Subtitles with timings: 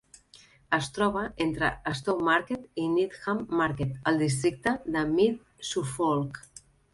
[0.77, 1.69] Es troba entre
[1.99, 6.43] Stowmarket i Needham Market, al districte de Mid Suffolk.